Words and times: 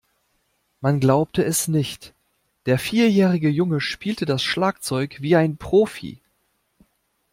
Man 0.79 0.99
glaubte 0.99 1.43
es 1.45 1.67
nicht, 1.67 2.15
der 2.65 2.79
vierjährige 2.79 3.49
Junge 3.49 3.79
spiele 3.79 4.25
das 4.25 4.41
Schlagzeug 4.41 5.21
wie 5.21 5.35
ein 5.35 5.57
Profi. 5.57 6.19